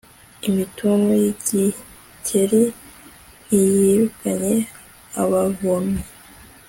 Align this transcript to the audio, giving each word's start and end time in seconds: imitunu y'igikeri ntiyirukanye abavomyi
imitunu 0.47 1.07
y'igikeri 1.21 2.61
ntiyirukanye 3.45 4.55
abavomyi 5.21 6.03